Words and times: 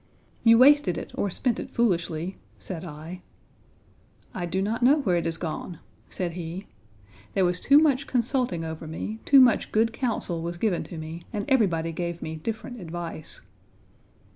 "You 0.43 0.57
wasted 0.57 0.97
it 0.97 1.11
or 1.13 1.29
spent 1.29 1.59
it 1.59 1.69
foolishly," 1.69 2.37
said 2.57 2.83
I. 2.83 3.21
"I 4.33 4.47
do 4.47 4.59
not 4.59 4.81
know 4.81 5.01
where 5.01 5.15
it 5.17 5.25
has 5.25 5.37
gone," 5.37 5.77
said 6.09 6.31
he. 6.31 6.65
"There 7.35 7.45
was 7.45 7.59
too 7.59 7.77
much 7.77 8.07
consulting 8.07 8.65
over 8.65 8.87
me, 8.87 9.19
too 9.25 9.39
much 9.39 9.71
good 9.71 9.93
counsel 9.93 10.41
was 10.41 10.57
given 10.57 10.83
to 10.85 10.97
me, 10.97 11.21
and 11.31 11.45
everybody 11.47 11.91
gave 11.91 12.23
me 12.23 12.35
different 12.35 12.81
advice." 12.81 13.41